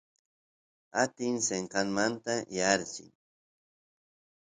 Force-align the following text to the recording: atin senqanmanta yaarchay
atin 1.03 1.35
senqanmanta 1.47 2.33
yaarchay 2.57 3.11